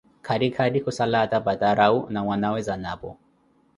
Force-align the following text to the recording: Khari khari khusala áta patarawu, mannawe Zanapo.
Khari 0.27 0.49
khari 0.57 0.79
khusala 0.85 1.17
áta 1.25 1.39
patarawu, 1.45 1.99
mannawe 2.27 2.59
Zanapo. 2.67 3.11